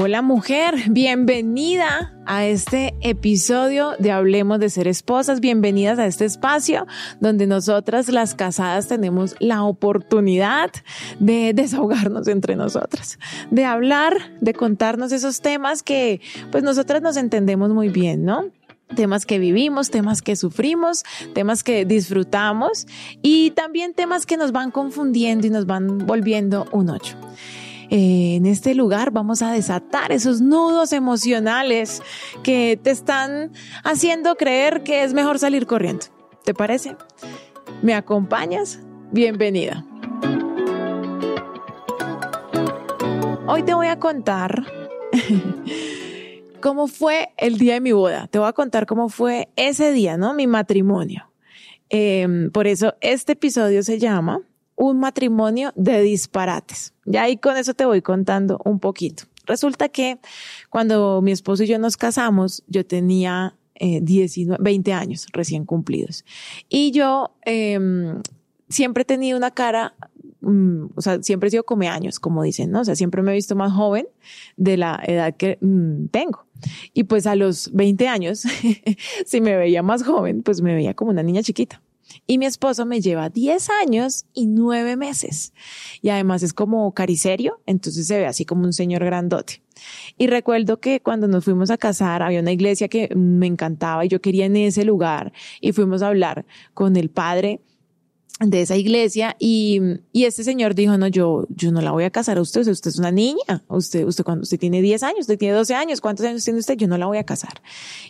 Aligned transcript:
Hola 0.00 0.22
mujer, 0.22 0.76
bienvenida 0.90 2.14
a 2.24 2.46
este 2.46 2.94
episodio 3.00 3.96
de 3.98 4.12
Hablemos 4.12 4.60
de 4.60 4.70
Ser 4.70 4.86
Esposas, 4.86 5.40
bienvenidas 5.40 5.98
a 5.98 6.06
este 6.06 6.24
espacio 6.24 6.86
donde 7.18 7.48
nosotras 7.48 8.08
las 8.08 8.36
casadas 8.36 8.86
tenemos 8.86 9.34
la 9.40 9.64
oportunidad 9.64 10.70
de 11.18 11.52
desahogarnos 11.52 12.28
entre 12.28 12.54
nosotras, 12.54 13.18
de 13.50 13.64
hablar, 13.64 14.36
de 14.40 14.54
contarnos 14.54 15.10
esos 15.10 15.40
temas 15.40 15.82
que 15.82 16.20
pues 16.52 16.62
nosotras 16.62 17.02
nos 17.02 17.16
entendemos 17.16 17.70
muy 17.70 17.88
bien, 17.88 18.24
¿no? 18.24 18.52
temas 18.94 19.26
que 19.26 19.40
vivimos, 19.40 19.90
temas 19.90 20.22
que 20.22 20.36
sufrimos, 20.36 21.02
temas 21.34 21.64
que 21.64 21.84
disfrutamos 21.84 22.86
y 23.20 23.50
también 23.50 23.94
temas 23.94 24.26
que 24.26 24.36
nos 24.36 24.52
van 24.52 24.70
confundiendo 24.70 25.48
y 25.48 25.50
nos 25.50 25.66
van 25.66 26.06
volviendo 26.06 26.68
un 26.70 26.90
ocho. 26.90 27.16
Eh, 27.90 28.36
en 28.36 28.44
este 28.44 28.74
lugar 28.74 29.12
vamos 29.12 29.40
a 29.40 29.50
desatar 29.50 30.12
esos 30.12 30.42
nudos 30.42 30.92
emocionales 30.92 32.02
que 32.42 32.78
te 32.82 32.90
están 32.90 33.52
haciendo 33.82 34.34
creer 34.36 34.82
que 34.82 35.04
es 35.04 35.14
mejor 35.14 35.38
salir 35.38 35.66
corriendo. 35.66 36.06
¿Te 36.44 36.52
parece? 36.52 36.96
¿Me 37.80 37.94
acompañas? 37.94 38.80
Bienvenida. 39.10 39.86
Hoy 43.46 43.62
te 43.62 43.72
voy 43.72 43.86
a 43.86 43.98
contar 43.98 44.66
cómo 46.60 46.88
fue 46.88 47.30
el 47.38 47.56
día 47.56 47.74
de 47.74 47.80
mi 47.80 47.92
boda. 47.92 48.26
Te 48.26 48.38
voy 48.38 48.48
a 48.48 48.52
contar 48.52 48.84
cómo 48.84 49.08
fue 49.08 49.48
ese 49.56 49.92
día, 49.92 50.18
¿no? 50.18 50.34
Mi 50.34 50.46
matrimonio. 50.46 51.30
Em, 51.88 52.50
por 52.50 52.66
eso 52.66 52.94
este 53.00 53.32
episodio 53.32 53.82
se 53.82 53.98
llama 53.98 54.42
un 54.78 55.00
matrimonio 55.00 55.72
de 55.74 56.00
disparates. 56.02 56.94
Ya 57.04 57.24
ahí 57.24 57.36
con 57.36 57.56
eso 57.56 57.74
te 57.74 57.84
voy 57.84 58.00
contando 58.00 58.60
un 58.64 58.78
poquito. 58.78 59.24
Resulta 59.44 59.88
que 59.88 60.18
cuando 60.70 61.20
mi 61.20 61.32
esposo 61.32 61.64
y 61.64 61.66
yo 61.66 61.78
nos 61.78 61.96
casamos, 61.96 62.62
yo 62.68 62.86
tenía 62.86 63.56
eh, 63.74 64.00
20 64.00 64.92
años 64.92 65.26
recién 65.32 65.64
cumplidos. 65.64 66.24
Y 66.68 66.92
yo 66.92 67.34
em, 67.44 68.22
siempre 68.68 69.02
he 69.02 69.04
tenido 69.04 69.36
una 69.36 69.50
cara, 69.50 69.94
mm, 70.42 70.84
o 70.94 71.00
sea, 71.00 71.20
siempre 71.22 71.48
he 71.48 71.50
sido 71.50 71.64
come 71.64 71.88
años, 71.88 72.20
como 72.20 72.44
dicen, 72.44 72.70
¿no? 72.70 72.82
O 72.82 72.84
sea, 72.84 72.94
siempre 72.94 73.22
me 73.22 73.32
he 73.32 73.34
visto 73.34 73.56
más 73.56 73.72
joven 73.72 74.06
de 74.56 74.76
la 74.76 75.02
edad 75.04 75.34
que 75.34 75.58
mm, 75.60 76.06
tengo. 76.12 76.46
Y 76.94 77.04
pues 77.04 77.26
a 77.26 77.34
los 77.34 77.72
20 77.72 78.06
años, 78.06 78.44
si 79.26 79.40
me 79.40 79.56
veía 79.56 79.82
más 79.82 80.04
joven, 80.04 80.42
pues 80.42 80.60
me 80.60 80.74
veía 80.74 80.94
como 80.94 81.10
una 81.10 81.24
niña 81.24 81.42
chiquita. 81.42 81.82
Y 82.26 82.38
mi 82.38 82.46
esposo 82.46 82.86
me 82.86 83.00
lleva 83.00 83.28
10 83.28 83.68
años 83.82 84.26
y 84.34 84.46
9 84.46 84.96
meses. 84.96 85.52
Y 86.02 86.10
además 86.10 86.42
es 86.42 86.52
como 86.52 86.92
caricerio, 86.92 87.60
entonces 87.66 88.06
se 88.06 88.18
ve 88.18 88.26
así 88.26 88.44
como 88.44 88.64
un 88.64 88.72
señor 88.72 89.04
grandote. 89.04 89.62
Y 90.16 90.26
recuerdo 90.26 90.80
que 90.80 91.00
cuando 91.00 91.28
nos 91.28 91.44
fuimos 91.44 91.70
a 91.70 91.78
casar 91.78 92.22
había 92.22 92.40
una 92.40 92.52
iglesia 92.52 92.88
que 92.88 93.14
me 93.14 93.46
encantaba 93.46 94.04
y 94.04 94.08
yo 94.08 94.20
quería 94.20 94.46
en 94.46 94.56
ese 94.56 94.84
lugar 94.84 95.32
y 95.60 95.72
fuimos 95.72 96.02
a 96.02 96.08
hablar 96.08 96.46
con 96.74 96.96
el 96.96 97.10
padre 97.10 97.60
de 98.40 98.60
esa 98.60 98.76
iglesia 98.76 99.34
y, 99.40 99.80
y 100.12 100.24
este 100.24 100.44
señor 100.44 100.74
dijo, 100.76 100.96
no, 100.96 101.08
yo, 101.08 101.46
yo 101.48 101.72
no 101.72 101.80
la 101.80 101.90
voy 101.90 102.04
a 102.04 102.10
casar 102.10 102.38
a 102.38 102.40
usted, 102.40 102.66
usted 102.68 102.90
es 102.90 102.98
una 102.98 103.10
niña, 103.10 103.64
usted, 103.66 104.04
usted 104.04 104.22
cuando 104.22 104.42
usted 104.42 104.60
tiene 104.60 104.80
10 104.80 105.02
años, 105.02 105.20
usted 105.22 105.38
tiene 105.38 105.54
12 105.54 105.74
años, 105.74 106.00
¿cuántos 106.00 106.24
años 106.24 106.44
tiene 106.44 106.60
usted? 106.60 106.76
Yo 106.76 106.86
no 106.86 106.96
la 106.98 107.06
voy 107.06 107.18
a 107.18 107.24
casar. 107.24 107.60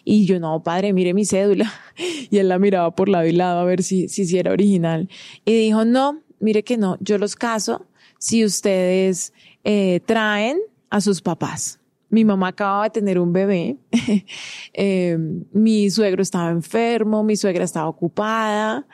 Y 0.05 0.27
yo, 0.27 0.39
no, 0.39 0.63
padre, 0.63 0.93
mire 0.93 1.15
mi 1.15 1.25
cédula. 1.25 1.73
Y 2.31 2.39
él 2.39 2.49
la 2.49 2.59
miraba 2.59 2.95
por 2.95 3.09
lado 3.09 3.27
y 3.27 3.33
lado 3.33 3.61
a 3.61 3.65
ver 3.65 3.83
si, 3.83 4.09
si, 4.09 4.27
si 4.27 4.39
era 4.39 4.53
original. 4.53 5.09
Y 5.45 5.53
dijo, 5.53 5.85
no, 5.85 6.23
mire 6.41 6.63
que 6.63 6.77
no, 6.77 6.99
yo 7.01 7.17
los 7.19 7.35
caso 7.35 7.87
si 8.19 8.45
ustedes 8.45 9.33
eh, 9.65 10.01
traen 10.05 10.59
a 10.91 11.01
sus 11.01 11.23
papás 11.23 11.81
mi 12.11 12.25
mamá 12.25 12.49
acababa 12.49 12.85
de 12.85 12.91
tener 12.91 13.19
un 13.19 13.33
bebé, 13.33 13.77
eh, 14.73 15.19
mi 15.53 15.91
suegro 15.91 16.23
estaba 16.23 16.51
enfermo, 16.51 17.23
mi 17.23 17.37
suegra 17.37 17.65
estaba 17.65 17.89
ocupada, 17.89 18.87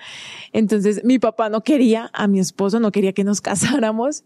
entonces 0.53 1.03
mi 1.05 1.19
papá 1.19 1.49
no 1.49 1.63
quería 1.63 2.11
a 2.13 2.27
mi 2.27 2.41
esposo, 2.41 2.81
no 2.81 2.91
quería 2.91 3.13
que 3.13 3.25
nos 3.25 3.41
casáramos, 3.41 4.25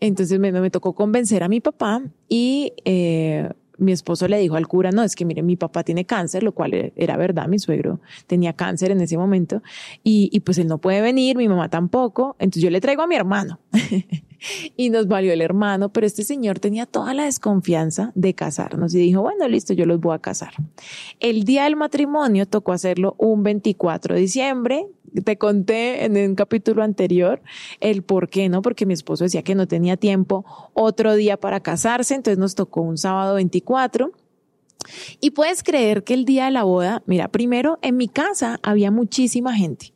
entonces 0.00 0.38
me, 0.38 0.70
tocó 0.70 0.94
convencer 0.94 1.42
a 1.42 1.48
mi 1.48 1.60
papá 1.60 2.02
y 2.28 2.74
eh, 2.84 3.50
mi 3.78 3.92
esposo 3.92 4.28
le 4.28 4.38
dijo 4.38 4.56
al 4.56 4.66
cura, 4.66 4.90
no, 4.90 5.02
es 5.02 5.14
que 5.14 5.24
mire, 5.24 5.42
mi 5.42 5.56
papá 5.56 5.82
tiene 5.84 6.04
cáncer, 6.04 6.42
lo 6.42 6.52
cual 6.52 6.92
era 6.96 7.16
verdad, 7.16 7.48
mi 7.48 7.58
suegro 7.58 8.00
tenía 8.26 8.52
cáncer 8.52 8.90
en 8.90 9.00
ese 9.00 9.16
momento, 9.16 9.62
y 10.02 10.40
pues 10.40 10.58
él 10.58 10.66
no 10.66 10.78
puede 10.78 11.00
venir, 11.00 11.36
mi 11.36 11.48
mamá 11.48 11.68
tampoco, 11.68 12.36
entonces 12.38 12.62
yo 12.62 12.70
le 12.70 12.80
traigo 12.80 13.02
a 13.02 13.06
mi 13.06 13.16
hermano. 13.16 13.60
y 14.76 14.90
nos 14.90 15.06
valió 15.08 15.32
el 15.32 15.40
hermano, 15.40 15.90
pero 15.90 16.06
este 16.06 16.24
señor 16.24 16.58
tenía 16.58 16.86
toda 16.86 17.14
la 17.14 17.24
desconfianza 17.24 18.12
de 18.14 18.34
casarnos 18.34 18.94
y 18.94 18.98
dijo, 18.98 19.22
bueno, 19.22 19.48
listo, 19.48 19.72
yo 19.72 19.86
los 19.86 20.00
voy 20.00 20.14
a 20.14 20.18
casar. 20.18 20.54
El 21.20 21.44
día 21.44 21.64
del 21.64 21.76
matrimonio 21.76 22.46
tocó 22.46 22.72
hacerlo 22.72 23.14
un 23.18 23.42
24 23.42 24.14
de 24.14 24.20
diciembre. 24.20 24.86
Te 25.24 25.38
conté 25.38 26.04
en 26.04 26.16
un 26.16 26.34
capítulo 26.34 26.82
anterior 26.82 27.40
el 27.80 28.02
por 28.02 28.28
qué, 28.28 28.48
¿no? 28.48 28.60
Porque 28.60 28.84
mi 28.84 28.92
esposo 28.92 29.24
decía 29.24 29.42
que 29.42 29.54
no 29.54 29.66
tenía 29.66 29.96
tiempo 29.96 30.44
otro 30.74 31.14
día 31.14 31.38
para 31.38 31.60
casarse, 31.60 32.14
entonces 32.14 32.38
nos 32.38 32.54
tocó 32.54 32.82
un 32.82 32.98
sábado 32.98 33.36
24. 33.36 34.12
Y 35.20 35.30
puedes 35.30 35.62
creer 35.62 36.04
que 36.04 36.14
el 36.14 36.24
día 36.24 36.46
de 36.46 36.50
la 36.50 36.62
boda, 36.62 37.02
mira, 37.06 37.28
primero 37.28 37.78
en 37.82 37.96
mi 37.96 38.08
casa 38.08 38.60
había 38.62 38.90
muchísima 38.90 39.54
gente. 39.54 39.92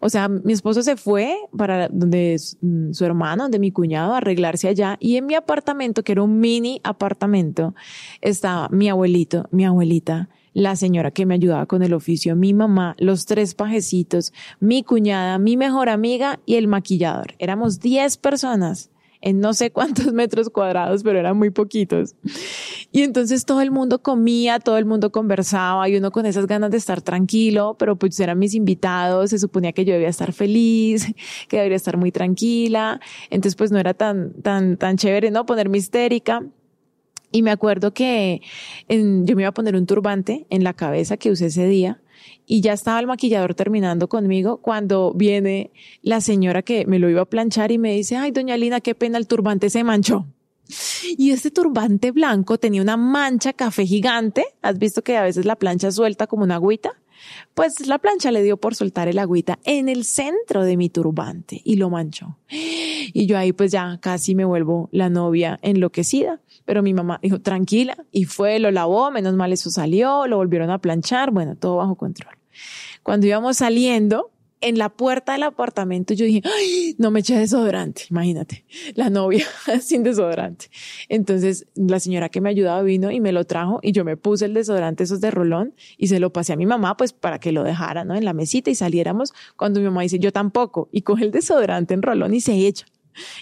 O 0.00 0.08
sea, 0.08 0.28
mi 0.28 0.52
esposo 0.52 0.82
se 0.82 0.96
fue 0.96 1.36
para 1.56 1.88
donde 1.88 2.36
mm, 2.60 2.92
su 2.92 3.04
hermano, 3.04 3.44
donde 3.44 3.58
mi 3.58 3.72
cuñado, 3.72 4.14
arreglarse 4.14 4.68
allá. 4.68 4.96
Y 5.00 5.16
en 5.16 5.26
mi 5.26 5.34
apartamento, 5.34 6.02
que 6.02 6.12
era 6.12 6.22
un 6.22 6.40
mini 6.40 6.80
apartamento, 6.84 7.74
estaba 8.20 8.68
mi 8.70 8.88
abuelito, 8.88 9.48
mi 9.50 9.64
abuelita, 9.64 10.28
la 10.52 10.74
señora 10.74 11.10
que 11.10 11.26
me 11.26 11.34
ayudaba 11.34 11.66
con 11.66 11.82
el 11.82 11.92
oficio, 11.92 12.34
mi 12.34 12.54
mamá, 12.54 12.96
los 12.98 13.26
tres 13.26 13.54
pajecitos, 13.54 14.32
mi 14.58 14.82
cuñada, 14.82 15.38
mi 15.38 15.56
mejor 15.56 15.90
amiga 15.90 16.40
y 16.46 16.54
el 16.54 16.66
maquillador. 16.66 17.34
Éramos 17.38 17.80
10 17.80 18.16
personas 18.16 18.90
en 19.20 19.40
no 19.40 19.54
sé 19.54 19.70
cuántos 19.70 20.12
metros 20.12 20.50
cuadrados, 20.50 21.02
pero 21.02 21.18
eran 21.18 21.36
muy 21.36 21.50
poquitos. 21.50 22.14
Y 22.92 23.02
entonces 23.02 23.44
todo 23.44 23.60
el 23.60 23.70
mundo 23.70 24.02
comía, 24.02 24.58
todo 24.58 24.78
el 24.78 24.84
mundo 24.84 25.10
conversaba 25.10 25.88
y 25.88 25.96
uno 25.96 26.10
con 26.10 26.26
esas 26.26 26.46
ganas 26.46 26.70
de 26.70 26.76
estar 26.76 27.02
tranquilo, 27.02 27.76
pero 27.78 27.96
pues 27.96 28.18
eran 28.20 28.38
mis 28.38 28.54
invitados, 28.54 29.30
se 29.30 29.38
suponía 29.38 29.72
que 29.72 29.84
yo 29.84 29.92
debía 29.92 30.08
estar 30.08 30.32
feliz, 30.32 31.06
que 31.48 31.56
debería 31.56 31.76
estar 31.76 31.96
muy 31.96 32.12
tranquila. 32.12 33.00
Entonces 33.30 33.56
pues 33.56 33.70
no 33.72 33.78
era 33.78 33.94
tan, 33.94 34.32
tan, 34.42 34.76
tan 34.76 34.96
chévere, 34.96 35.30
¿no? 35.30 35.46
Ponerme 35.46 35.78
histérica. 35.78 36.42
Y 37.32 37.42
me 37.42 37.50
acuerdo 37.50 37.92
que 37.92 38.40
yo 38.88 39.36
me 39.36 39.42
iba 39.42 39.48
a 39.48 39.52
poner 39.52 39.74
un 39.74 39.84
turbante 39.84 40.46
en 40.48 40.62
la 40.64 40.72
cabeza 40.74 41.16
que 41.16 41.30
usé 41.30 41.46
ese 41.46 41.66
día 41.66 42.00
y 42.46 42.60
ya 42.60 42.72
estaba 42.72 43.00
el 43.00 43.06
maquillador 43.06 43.54
terminando 43.54 44.08
conmigo 44.08 44.58
cuando 44.58 45.12
viene 45.14 45.70
la 46.02 46.20
señora 46.20 46.62
que 46.62 46.86
me 46.86 46.98
lo 46.98 47.10
iba 47.10 47.22
a 47.22 47.26
planchar 47.26 47.72
y 47.72 47.78
me 47.78 47.94
dice, 47.94 48.16
ay, 48.16 48.30
doña 48.30 48.56
Lina, 48.56 48.80
qué 48.80 48.94
pena, 48.94 49.18
el 49.18 49.26
turbante 49.26 49.70
se 49.70 49.84
manchó. 49.84 50.26
Y 51.16 51.30
este 51.30 51.50
turbante 51.50 52.10
blanco 52.10 52.58
tenía 52.58 52.82
una 52.82 52.96
mancha 52.96 53.52
café 53.52 53.86
gigante. 53.86 54.44
¿Has 54.62 54.78
visto 54.78 55.02
que 55.02 55.16
a 55.16 55.22
veces 55.22 55.44
la 55.44 55.56
plancha 55.56 55.90
suelta 55.92 56.26
como 56.26 56.42
una 56.42 56.56
agüita? 56.56 56.90
Pues 57.54 57.86
la 57.86 57.98
plancha 57.98 58.30
le 58.30 58.42
dio 58.42 58.56
por 58.56 58.74
soltar 58.74 59.08
el 59.08 59.18
agüita 59.18 59.58
en 59.64 59.88
el 59.88 60.04
centro 60.04 60.64
de 60.64 60.76
mi 60.76 60.88
turbante 60.88 61.60
y 61.64 61.76
lo 61.76 61.90
manchó. 61.90 62.38
Y 62.48 63.26
yo 63.26 63.38
ahí 63.38 63.52
pues 63.52 63.72
ya 63.72 63.98
casi 64.00 64.34
me 64.34 64.44
vuelvo 64.44 64.88
la 64.92 65.08
novia 65.08 65.58
enloquecida. 65.62 66.40
Pero 66.64 66.82
mi 66.82 66.94
mamá 66.94 67.20
dijo, 67.22 67.40
tranquila, 67.40 67.96
y 68.10 68.24
fue, 68.24 68.58
lo 68.58 68.70
lavó, 68.70 69.10
menos 69.10 69.34
mal 69.34 69.52
eso 69.52 69.70
salió, 69.70 70.26
lo 70.26 70.36
volvieron 70.36 70.70
a 70.70 70.78
planchar, 70.78 71.30
bueno, 71.30 71.54
todo 71.54 71.76
bajo 71.76 71.94
control. 71.94 72.34
Cuando 73.02 73.26
íbamos 73.26 73.58
saliendo, 73.58 74.32
en 74.60 74.78
la 74.78 74.88
puerta 74.88 75.32
del 75.32 75.42
apartamento 75.42 76.14
yo 76.14 76.24
dije, 76.24 76.42
Ay, 76.44 76.94
no 76.98 77.10
me 77.10 77.20
eché 77.20 77.36
desodorante, 77.38 78.04
imagínate, 78.10 78.64
la 78.94 79.10
novia 79.10 79.46
sin 79.80 80.02
desodorante. 80.02 80.70
Entonces 81.08 81.66
la 81.74 82.00
señora 82.00 82.28
que 82.28 82.40
me 82.40 82.50
ayudaba 82.50 82.82
vino 82.82 83.10
y 83.10 83.20
me 83.20 83.32
lo 83.32 83.44
trajo 83.44 83.80
y 83.82 83.92
yo 83.92 84.04
me 84.04 84.16
puse 84.16 84.46
el 84.46 84.54
desodorante 84.54 85.04
esos 85.04 85.20
de 85.20 85.30
rolón 85.30 85.74
y 85.98 86.08
se 86.08 86.20
lo 86.20 86.32
pasé 86.32 86.52
a 86.52 86.56
mi 86.56 86.66
mamá 86.66 86.96
pues 86.96 87.12
para 87.12 87.38
que 87.38 87.52
lo 87.52 87.62
dejara, 87.62 88.04
¿no? 88.04 88.14
En 88.14 88.24
la 88.24 88.32
mesita 88.32 88.70
y 88.70 88.74
saliéramos 88.74 89.32
cuando 89.56 89.80
mi 89.80 89.86
mamá 89.86 90.02
dice, 90.02 90.18
yo 90.18 90.32
tampoco, 90.32 90.88
y 90.92 91.02
coge 91.02 91.24
el 91.24 91.30
desodorante 91.30 91.94
en 91.94 92.02
rolón 92.02 92.34
y 92.34 92.40
se 92.40 92.66
echa 92.66 92.86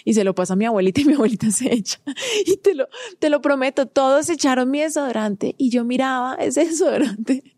y 0.03 0.13
se 0.13 0.23
lo 0.23 0.35
pasa 0.35 0.53
a 0.53 0.55
mi 0.55 0.65
abuelita 0.65 1.01
y 1.01 1.05
mi 1.05 1.13
abuelita 1.13 1.51
se 1.51 1.73
echa. 1.73 1.99
Y 2.45 2.57
te 2.57 2.75
lo, 2.75 2.87
te 3.19 3.29
lo 3.29 3.41
prometo, 3.41 3.87
todos 3.87 4.29
echaron 4.29 4.69
mi 4.69 4.81
desodorante 4.81 5.55
y 5.57 5.69
yo 5.69 5.83
miraba 5.83 6.35
ese 6.35 6.65
desodorante 6.65 7.54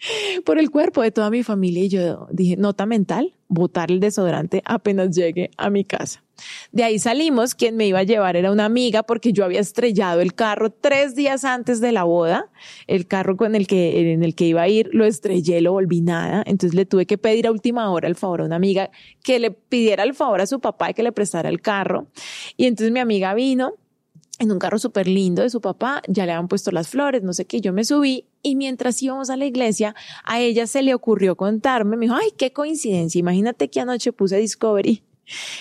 por 0.44 0.58
el 0.58 0.70
cuerpo 0.70 1.02
de 1.02 1.10
toda 1.10 1.30
mi 1.30 1.42
familia. 1.42 1.84
Y 1.84 1.88
yo 1.88 2.28
dije, 2.30 2.56
nota 2.56 2.86
mental, 2.86 3.34
botar 3.48 3.90
el 3.90 4.00
desodorante 4.00 4.62
apenas 4.64 5.14
llegue 5.14 5.50
a 5.56 5.70
mi 5.70 5.84
casa. 5.84 6.22
De 6.72 6.84
ahí 6.84 6.98
salimos, 6.98 7.54
quien 7.54 7.76
me 7.76 7.86
iba 7.86 7.98
a 7.98 8.02
llevar 8.02 8.34
era 8.34 8.50
una 8.50 8.64
amiga 8.64 9.02
porque 9.02 9.32
yo 9.32 9.44
había 9.44 9.60
estrellado 9.60 10.22
el 10.22 10.34
carro 10.34 10.70
tres 10.70 11.14
días 11.14 11.44
antes 11.44 11.80
de 11.82 11.92
la 11.92 12.04
boda, 12.04 12.50
el 12.86 13.06
carro 13.06 13.36
con 13.36 13.54
el 13.54 13.66
que, 13.66 14.12
en 14.12 14.22
el 14.22 14.34
que 14.34 14.46
iba 14.46 14.62
a 14.62 14.68
ir, 14.68 14.88
lo 14.92 15.04
estrellé, 15.04 15.60
lo 15.60 15.72
volví 15.72 16.00
nada, 16.00 16.42
entonces 16.46 16.74
le 16.74 16.86
tuve 16.86 17.04
que 17.04 17.18
pedir 17.18 17.46
a 17.46 17.50
última 17.50 17.90
hora 17.90 18.08
el 18.08 18.14
favor 18.14 18.40
a 18.40 18.44
una 18.44 18.56
amiga 18.56 18.90
que 19.22 19.38
le 19.38 19.50
pidiera 19.50 20.02
el 20.02 20.14
favor 20.14 20.40
a 20.40 20.46
su 20.46 20.60
papá 20.60 20.90
y 20.90 20.94
que 20.94 21.02
le 21.02 21.12
prestara 21.12 21.50
el 21.50 21.60
carro. 21.60 22.06
Y 22.56 22.64
entonces 22.64 22.90
mi 22.90 23.00
amiga 23.00 23.34
vino 23.34 23.74
en 24.38 24.50
un 24.50 24.58
carro 24.58 24.78
súper 24.78 25.06
lindo 25.06 25.42
de 25.42 25.50
su 25.50 25.60
papá, 25.60 26.00
ya 26.08 26.24
le 26.24 26.32
habían 26.32 26.48
puesto 26.48 26.70
las 26.70 26.88
flores, 26.88 27.22
no 27.22 27.34
sé 27.34 27.44
qué, 27.44 27.60
yo 27.60 27.74
me 27.74 27.84
subí 27.84 28.29
y 28.42 28.56
mientras 28.56 29.02
íbamos 29.02 29.30
a 29.30 29.36
la 29.36 29.46
iglesia, 29.46 29.94
a 30.24 30.40
ella 30.40 30.66
se 30.66 30.82
le 30.82 30.94
ocurrió 30.94 31.36
contarme, 31.36 31.96
me 31.96 32.06
dijo, 32.06 32.16
ay, 32.16 32.30
qué 32.36 32.52
coincidencia, 32.52 33.18
imagínate 33.18 33.68
que 33.68 33.80
anoche 33.80 34.12
puse 34.12 34.36
Discovery 34.38 35.02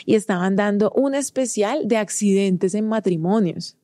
y 0.06 0.16
estaban 0.16 0.56
dando 0.56 0.92
un 0.92 1.16
especial 1.16 1.88
de 1.88 1.98
accidentes 1.98 2.74
en 2.74 2.88
matrimonios. 2.88 3.76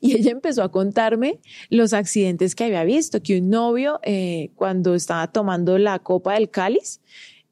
Y 0.00 0.16
ella 0.16 0.32
empezó 0.32 0.62
a 0.62 0.70
contarme 0.70 1.40
los 1.70 1.94
accidentes 1.94 2.54
que 2.54 2.64
había 2.64 2.84
visto, 2.84 3.22
que 3.22 3.38
un 3.38 3.48
novio, 3.48 3.98
eh, 4.02 4.50
cuando 4.56 4.94
estaba 4.94 5.32
tomando 5.32 5.78
la 5.78 5.98
copa 6.00 6.34
del 6.34 6.50
cáliz, 6.50 7.00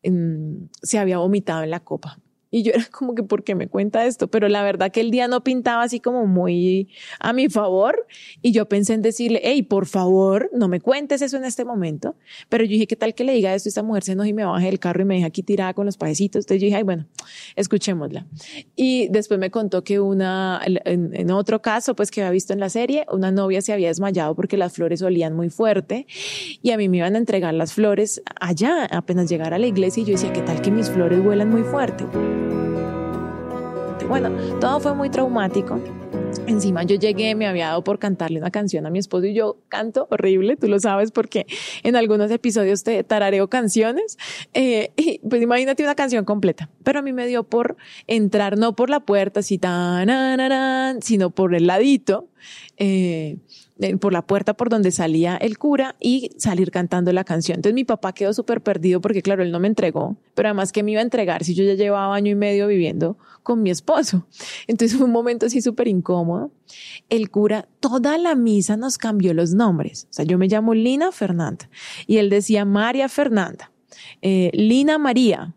mm, 0.04 0.64
se 0.82 0.98
había 0.98 1.18
vomitado 1.18 1.62
en 1.62 1.70
la 1.70 1.80
copa. 1.80 2.18
Y 2.52 2.62
yo 2.62 2.72
era 2.74 2.84
como 2.92 3.14
que, 3.14 3.22
¿por 3.22 3.42
qué 3.42 3.54
me 3.56 3.66
cuenta 3.66 4.04
esto? 4.06 4.28
Pero 4.28 4.46
la 4.48 4.62
verdad 4.62 4.92
que 4.92 5.00
el 5.00 5.10
día 5.10 5.26
no 5.26 5.42
pintaba 5.42 5.82
así 5.82 6.00
como 6.00 6.26
muy 6.26 6.90
a 7.18 7.32
mi 7.32 7.48
favor. 7.48 8.06
Y 8.42 8.52
yo 8.52 8.68
pensé 8.68 8.92
en 8.92 9.02
decirle, 9.02 9.40
hey, 9.42 9.62
por 9.62 9.86
favor, 9.86 10.50
no 10.52 10.68
me 10.68 10.80
cuentes 10.80 11.22
eso 11.22 11.38
en 11.38 11.44
este 11.44 11.64
momento. 11.64 12.14
Pero 12.50 12.64
yo 12.64 12.70
dije, 12.70 12.86
¿qué 12.86 12.94
tal 12.94 13.14
que 13.14 13.24
le 13.24 13.32
diga 13.32 13.54
esto? 13.54 13.70
Esta 13.70 13.82
mujer 13.82 14.04
se 14.04 14.12
enojó 14.12 14.28
y 14.28 14.34
me 14.34 14.44
baje 14.44 14.66
del 14.66 14.78
carro 14.78 15.00
y 15.00 15.06
me 15.06 15.14
deja 15.14 15.28
aquí 15.28 15.42
tirada 15.42 15.72
con 15.72 15.86
los 15.86 15.96
pajecitos. 15.96 16.44
Entonces 16.44 16.60
yo 16.60 16.66
dije, 16.66 16.76
ay, 16.76 16.82
bueno, 16.82 17.06
escuchémosla. 17.56 18.26
Y 18.76 19.08
después 19.08 19.40
me 19.40 19.50
contó 19.50 19.82
que 19.82 19.98
una, 19.98 20.60
en, 20.64 21.16
en 21.16 21.30
otro 21.30 21.62
caso, 21.62 21.96
pues 21.96 22.10
que 22.10 22.20
había 22.20 22.32
visto 22.32 22.52
en 22.52 22.60
la 22.60 22.68
serie, 22.68 23.06
una 23.10 23.32
novia 23.32 23.62
se 23.62 23.72
había 23.72 23.88
desmayado 23.88 24.34
porque 24.34 24.58
las 24.58 24.74
flores 24.74 25.00
olían 25.00 25.34
muy 25.34 25.48
fuerte. 25.48 26.06
Y 26.60 26.70
a 26.72 26.76
mí 26.76 26.90
me 26.90 26.98
iban 26.98 27.14
a 27.14 27.18
entregar 27.18 27.54
las 27.54 27.72
flores 27.72 28.22
allá, 28.38 28.84
apenas 28.90 29.30
llegar 29.30 29.54
a 29.54 29.58
la 29.58 29.66
iglesia. 29.66 30.02
Y 30.02 30.04
yo 30.04 30.12
decía, 30.12 30.34
¿qué 30.34 30.42
tal 30.42 30.60
que 30.60 30.70
mis 30.70 30.90
flores 30.90 31.18
huelan 31.24 31.48
muy 31.48 31.62
fuerte? 31.62 32.04
Bueno, 34.08 34.30
todo 34.60 34.80
fue 34.80 34.94
muy 34.94 35.10
traumático. 35.10 35.78
Encima 36.46 36.82
yo 36.82 36.96
llegué, 36.96 37.34
me 37.34 37.46
había 37.46 37.68
dado 37.68 37.84
por 37.84 37.98
cantarle 37.98 38.38
una 38.38 38.50
canción 38.50 38.86
a 38.86 38.90
mi 38.90 38.98
esposo 38.98 39.26
y 39.26 39.34
yo 39.34 39.58
canto 39.68 40.08
horrible, 40.10 40.56
tú 40.56 40.66
lo 40.66 40.78
sabes 40.80 41.10
porque 41.10 41.46
en 41.82 41.94
algunos 41.94 42.30
episodios 42.30 42.84
te 42.84 43.04
tarareo 43.04 43.48
canciones. 43.48 44.18
Eh, 44.54 44.92
y 44.96 45.20
pues 45.28 45.42
imagínate 45.42 45.82
una 45.82 45.94
canción 45.94 46.24
completa, 46.24 46.70
pero 46.82 47.00
a 47.00 47.02
mí 47.02 47.12
me 47.12 47.26
dio 47.26 47.44
por 47.44 47.76
entrar 48.06 48.58
no 48.58 48.74
por 48.74 48.90
la 48.90 49.00
puerta, 49.00 49.40
así 49.40 49.58
tan, 49.58 51.02
sino 51.02 51.30
por 51.30 51.54
el 51.54 51.66
ladito. 51.66 52.28
Eh, 52.78 53.36
por 54.00 54.12
la 54.12 54.22
puerta 54.22 54.54
por 54.54 54.68
donde 54.68 54.90
salía 54.90 55.36
el 55.36 55.58
cura 55.58 55.96
y 56.00 56.30
salir 56.38 56.70
cantando 56.70 57.12
la 57.12 57.24
canción. 57.24 57.56
Entonces 57.56 57.74
mi 57.74 57.84
papá 57.84 58.12
quedó 58.12 58.32
súper 58.32 58.62
perdido 58.62 59.00
porque 59.00 59.22
claro, 59.22 59.42
él 59.42 59.50
no 59.50 59.60
me 59.60 59.68
entregó, 59.68 60.16
pero 60.34 60.48
además 60.48 60.72
que 60.72 60.82
me 60.82 60.92
iba 60.92 61.00
a 61.00 61.04
entregar 61.04 61.44
si 61.44 61.54
yo 61.54 61.64
ya 61.64 61.74
llevaba 61.74 62.14
año 62.14 62.30
y 62.30 62.34
medio 62.34 62.66
viviendo 62.66 63.18
con 63.42 63.62
mi 63.62 63.70
esposo. 63.70 64.26
Entonces 64.66 64.96
fue 64.96 65.06
un 65.06 65.12
momento 65.12 65.46
así 65.46 65.60
súper 65.60 65.88
incómodo. 65.88 66.50
El 67.08 67.30
cura, 67.30 67.68
toda 67.80 68.18
la 68.18 68.34
misa 68.34 68.76
nos 68.76 68.98
cambió 68.98 69.34
los 69.34 69.52
nombres. 69.52 70.06
O 70.10 70.12
sea, 70.12 70.24
yo 70.24 70.38
me 70.38 70.48
llamo 70.48 70.74
Lina 70.74 71.12
Fernanda 71.12 71.68
y 72.06 72.18
él 72.18 72.30
decía 72.30 72.64
María 72.64 73.08
Fernanda, 73.08 73.72
eh, 74.22 74.50
Lina 74.54 74.98
María, 74.98 75.54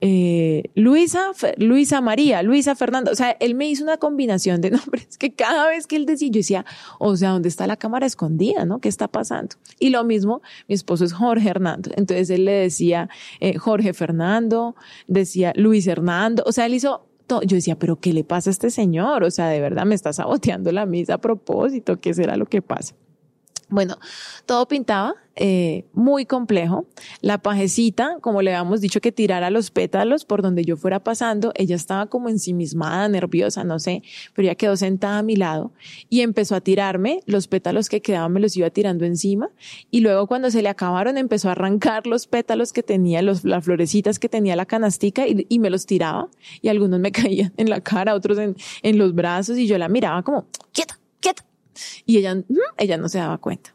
eh, 0.00 0.64
Luisa, 0.74 1.32
Luisa 1.56 2.00
María, 2.00 2.42
Luisa 2.42 2.74
Fernanda. 2.74 3.10
O 3.10 3.14
sea, 3.14 3.32
él 3.40 3.54
me 3.54 3.68
hizo 3.68 3.82
una 3.82 3.96
combinación 3.96 4.60
de 4.60 4.70
nombres 4.72 5.16
que 5.18 5.32
cada 5.32 5.68
vez 5.68 5.86
que 5.86 5.96
él 5.96 6.06
decía, 6.06 6.28
yo 6.28 6.38
decía, 6.38 6.66
o 6.98 7.16
sea, 7.16 7.30
¿dónde 7.30 7.48
está 7.48 7.66
la 7.66 7.76
cámara 7.76 8.06
escondida? 8.06 8.64
¿No? 8.64 8.80
¿Qué 8.80 8.88
está 8.88 9.08
pasando? 9.08 9.56
Y 9.78 9.90
lo 9.90 10.04
mismo, 10.04 10.42
mi 10.68 10.74
esposo 10.74 11.04
es 11.04 11.12
Jorge 11.12 11.48
Hernando. 11.48 11.90
Entonces 11.96 12.30
él 12.30 12.44
le 12.44 12.52
decía 12.52 13.08
eh, 13.40 13.56
Jorge 13.56 13.92
Fernando, 13.92 14.76
decía 15.06 15.52
Luis 15.56 15.86
Hernando. 15.86 16.42
O 16.46 16.52
sea, 16.52 16.66
él 16.66 16.74
hizo 16.74 17.06
todo. 17.26 17.42
Yo 17.42 17.56
decía, 17.56 17.78
pero 17.78 17.96
¿qué 17.96 18.12
le 18.12 18.24
pasa 18.24 18.50
a 18.50 18.52
este 18.52 18.70
señor? 18.70 19.24
O 19.24 19.30
sea, 19.30 19.48
de 19.48 19.60
verdad 19.60 19.84
me 19.84 19.94
está 19.94 20.12
saboteando 20.12 20.72
la 20.72 20.86
misa 20.86 21.14
a 21.14 21.18
propósito. 21.18 22.00
¿Qué 22.00 22.14
será 22.14 22.36
lo 22.36 22.46
que 22.46 22.62
pasa? 22.62 22.94
Bueno, 23.68 23.98
todo 24.46 24.68
pintaba 24.68 25.16
eh, 25.34 25.84
muy 25.92 26.24
complejo. 26.24 26.86
La 27.20 27.38
pajecita, 27.38 28.18
como 28.20 28.40
le 28.40 28.54
habíamos 28.54 28.80
dicho 28.80 29.00
que 29.00 29.10
tirara 29.10 29.50
los 29.50 29.72
pétalos 29.72 30.24
por 30.24 30.40
donde 30.40 30.64
yo 30.64 30.76
fuera 30.76 31.00
pasando, 31.00 31.52
ella 31.56 31.74
estaba 31.74 32.06
como 32.06 32.28
ensimismada, 32.28 33.08
nerviosa, 33.08 33.64
no 33.64 33.80
sé, 33.80 34.02
pero 34.34 34.46
ella 34.46 34.54
quedó 34.54 34.76
sentada 34.76 35.18
a 35.18 35.22
mi 35.22 35.34
lado 35.34 35.72
y 36.08 36.20
empezó 36.20 36.54
a 36.54 36.60
tirarme. 36.60 37.20
Los 37.26 37.48
pétalos 37.48 37.88
que 37.88 38.00
quedaban, 38.00 38.32
me 38.32 38.40
los 38.40 38.56
iba 38.56 38.70
tirando 38.70 39.04
encima 39.04 39.50
y 39.90 40.00
luego 40.00 40.28
cuando 40.28 40.50
se 40.52 40.62
le 40.62 40.68
acabaron 40.68 41.18
empezó 41.18 41.48
a 41.48 41.52
arrancar 41.52 42.06
los 42.06 42.28
pétalos 42.28 42.72
que 42.72 42.84
tenía, 42.84 43.20
los, 43.20 43.44
las 43.44 43.64
florecitas 43.64 44.20
que 44.20 44.28
tenía 44.28 44.54
la 44.54 44.66
canastica 44.66 45.26
y, 45.26 45.44
y 45.48 45.58
me 45.58 45.70
los 45.70 45.86
tiraba. 45.86 46.28
Y 46.62 46.68
algunos 46.68 47.00
me 47.00 47.10
caían 47.12 47.52
en 47.56 47.68
la 47.68 47.80
cara, 47.80 48.14
otros 48.14 48.38
en, 48.38 48.56
en 48.82 48.96
los 48.96 49.12
brazos 49.12 49.58
y 49.58 49.66
yo 49.66 49.76
la 49.76 49.88
miraba 49.88 50.22
como, 50.22 50.46
quieta, 50.72 50.98
quieta 51.20 51.44
y 52.04 52.18
ella, 52.18 52.42
ella 52.78 52.96
no 52.96 53.08
se 53.08 53.18
daba 53.18 53.38
cuenta. 53.38 53.74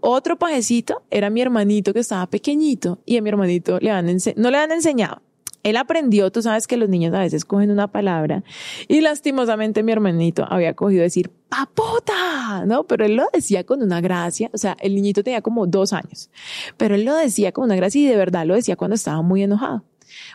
Otro 0.00 0.38
pajecito 0.38 1.02
era 1.10 1.30
mi 1.30 1.42
hermanito 1.42 1.92
que 1.92 2.00
estaba 2.00 2.26
pequeñito 2.28 3.00
y 3.04 3.16
a 3.16 3.22
mi 3.22 3.28
hermanito 3.28 3.78
le 3.80 3.90
han 3.90 4.06
no 4.36 4.50
le 4.50 4.56
han 4.56 4.72
enseñado. 4.72 5.22
Él 5.62 5.76
aprendió, 5.76 6.30
tú 6.30 6.42
sabes 6.42 6.68
que 6.68 6.76
los 6.76 6.88
niños 6.88 7.12
a 7.12 7.18
veces 7.18 7.44
cogen 7.44 7.72
una 7.72 7.90
palabra 7.90 8.44
y 8.86 9.00
lastimosamente 9.00 9.82
mi 9.82 9.90
hermanito 9.90 10.46
había 10.48 10.74
cogido 10.74 11.02
decir 11.02 11.32
papota, 11.48 12.64
¿no? 12.64 12.84
Pero 12.84 13.04
él 13.04 13.16
lo 13.16 13.26
decía 13.32 13.64
con 13.64 13.82
una 13.82 14.00
gracia, 14.00 14.48
o 14.52 14.58
sea, 14.58 14.76
el 14.80 14.94
niñito 14.94 15.24
tenía 15.24 15.42
como 15.42 15.66
dos 15.66 15.92
años, 15.92 16.30
pero 16.76 16.94
él 16.94 17.04
lo 17.04 17.16
decía 17.16 17.50
con 17.50 17.64
una 17.64 17.74
gracia 17.74 18.00
y 18.00 18.06
de 18.06 18.16
verdad 18.16 18.46
lo 18.46 18.54
decía 18.54 18.76
cuando 18.76 18.94
estaba 18.94 19.22
muy 19.22 19.42
enojado. 19.42 19.82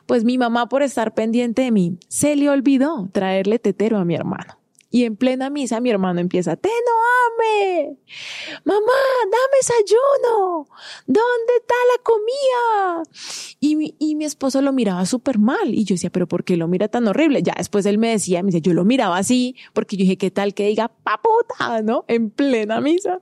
Pues 0.06 0.25
mi 0.25 0.38
mamá 0.38 0.68
por 0.68 0.83
estar 0.83 1.13
pendiente 1.13 1.62
de 1.62 1.72
mí 1.72 1.98
se 2.10 2.36
le 2.36 2.50
olvidó 2.50 3.07
traerle 3.13 3.57
tetero 3.57 4.00
a 4.00 4.06
mi 4.06 4.16
hermano. 4.16 4.61
Y 4.92 5.06
en 5.06 5.16
plena 5.16 5.50
misa 5.50 5.80
mi 5.80 5.90
hermano 5.90 6.20
empieza, 6.20 6.58
te 6.58 6.68
no 6.70 7.46
ame, 7.46 7.98
mamá, 8.66 8.82
dame 9.24 9.58
desayuno, 9.62 10.68
¿dónde 11.08 11.54
está 11.62 11.76
la 11.96 12.04
comida? 12.04 13.04
Y 13.62 13.96
y 13.98 14.16
mi 14.16 14.26
esposo 14.26 14.62
lo 14.62 14.74
miraba 14.74 15.06
súper 15.06 15.40
mal 15.40 15.74
y 15.74 15.86
yo 15.86 15.94
decía, 15.94 16.10
pero 16.10 16.28
¿por 16.28 16.44
qué 16.44 16.58
lo 16.58 16.68
mira 16.68 16.90
tan 16.90 17.08
horrible? 17.08 17.42
Ya 17.42 17.54
después 17.58 17.86
él 17.86 17.98
me 17.98 18.10
decía, 18.10 18.44
me 18.44 18.48
decía, 18.48 18.60
yo 18.62 18.74
lo 18.74 18.84
miraba 18.84 19.18
así 19.18 19.56
porque 19.74 19.96
yo 19.96 20.02
dije, 20.02 20.18
¿qué 20.18 20.30
tal 20.30 20.54
que 20.54 20.68
diga 20.68 20.90
paputa, 20.90 21.82
no? 21.82 22.04
En 22.08 22.30
plena 22.30 22.82
misa. 22.82 23.22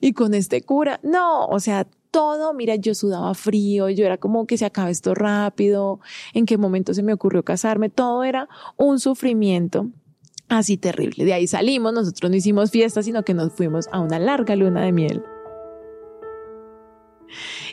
Y 0.00 0.12
con 0.12 0.34
este 0.34 0.60
cura, 0.62 1.00
no, 1.02 1.46
o 1.46 1.60
sea, 1.60 1.86
todo, 2.10 2.52
mira, 2.54 2.76
yo 2.76 2.94
sudaba 2.94 3.34
frío, 3.34 3.88
yo 3.88 4.04
era 4.04 4.18
como 4.18 4.46
que 4.46 4.58
se 4.58 4.64
acaba 4.64 4.90
esto 4.90 5.14
rápido, 5.14 6.00
en 6.34 6.46
qué 6.46 6.58
momento 6.58 6.92
se 6.94 7.02
me 7.02 7.12
ocurrió 7.12 7.42
casarme, 7.42 7.88
todo 7.88 8.24
era 8.24 8.48
un 8.76 9.00
sufrimiento 9.00 9.90
así 10.48 10.76
terrible. 10.76 11.24
De 11.24 11.32
ahí 11.32 11.46
salimos, 11.46 11.92
nosotros 11.92 12.30
no 12.30 12.36
hicimos 12.36 12.70
fiesta, 12.70 13.02
sino 13.02 13.24
que 13.24 13.34
nos 13.34 13.52
fuimos 13.52 13.86
a 13.92 14.00
una 14.00 14.18
larga 14.18 14.56
luna 14.56 14.82
de 14.84 14.92
miel. 14.92 15.22